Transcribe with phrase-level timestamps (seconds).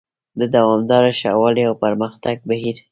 [0.39, 2.75] د دوامداره ښه والي او پرمختګ بهیر: